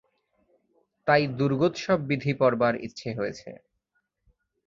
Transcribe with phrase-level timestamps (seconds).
[1.07, 3.49] তাই দুর্গোৎসব-বিধি পড়বার ইচ্ছে হয়েছে।